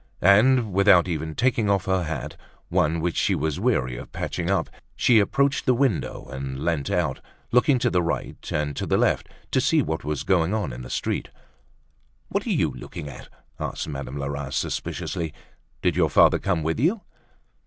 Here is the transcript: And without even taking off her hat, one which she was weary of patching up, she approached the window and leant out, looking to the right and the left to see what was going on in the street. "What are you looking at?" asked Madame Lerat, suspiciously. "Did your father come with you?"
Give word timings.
And 0.23 0.73
without 0.73 1.07
even 1.07 1.35
taking 1.35 1.69
off 1.69 1.85
her 1.85 2.05
hat, 2.05 2.35
one 2.69 3.01
which 3.01 3.15
she 3.17 3.35
was 3.35 3.59
weary 3.59 3.97
of 3.97 4.11
patching 4.11 4.49
up, 4.49 4.67
she 4.95 5.19
approached 5.19 5.67
the 5.67 5.75
window 5.75 6.25
and 6.31 6.65
leant 6.65 6.89
out, 6.89 7.21
looking 7.51 7.77
to 7.77 7.91
the 7.91 8.01
right 8.01 8.51
and 8.51 8.75
the 8.75 8.97
left 8.97 9.29
to 9.51 9.61
see 9.61 9.83
what 9.83 10.03
was 10.03 10.23
going 10.23 10.55
on 10.55 10.73
in 10.73 10.81
the 10.81 10.89
street. 10.89 11.29
"What 12.29 12.47
are 12.47 12.51
you 12.51 12.71
looking 12.71 13.09
at?" 13.09 13.29
asked 13.59 13.87
Madame 13.87 14.17
Lerat, 14.17 14.55
suspiciously. 14.55 15.35
"Did 15.83 15.95
your 15.95 16.09
father 16.09 16.39
come 16.39 16.63
with 16.63 16.79
you?" 16.79 17.01